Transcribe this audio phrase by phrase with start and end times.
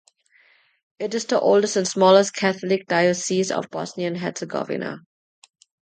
[0.97, 5.01] It is the oldest and smallest Catholic diocese of Bosnia and Herzegovina.